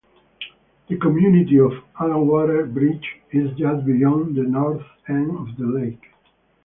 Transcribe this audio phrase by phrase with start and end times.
[0.89, 6.03] The community of Allanwater Bridge is just beyond the north end of the lake.